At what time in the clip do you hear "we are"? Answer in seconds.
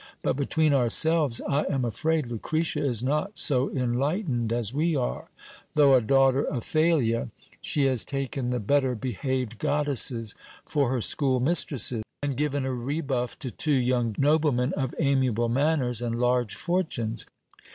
4.73-5.29